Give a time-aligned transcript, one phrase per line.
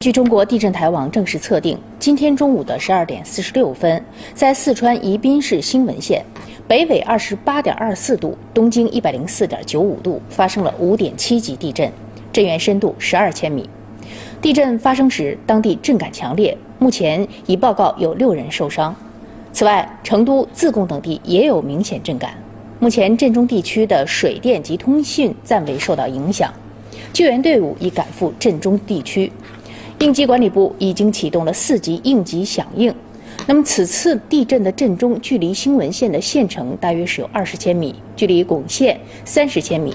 [0.00, 4.00] 据中国地震台网正式测定，今天中午的十二点四十六分，
[4.32, 6.24] 在四川宜宾市兴文县，
[6.68, 11.90] 北纬二十八点二四度、东经一百零四点九五度发生了五点七级地震，
[12.32, 13.68] 震源深度十二千米。
[14.40, 18.94] 地震发生时，当地震感强烈，目前已报告有六人受伤。
[19.52, 22.34] 此外，成都、自贡等地也有明显震感。
[22.78, 26.54] 目前，震中地区的水电及通讯暂未受到影响，
[27.12, 29.32] 救援队伍已赶赴震中地区。
[30.00, 32.94] 应急管理部已经启动了四级应急响应。
[33.46, 39.94] 那么，此次地震的震中距离兴文县的县城大约是有二十千米，距离巩县三十千米。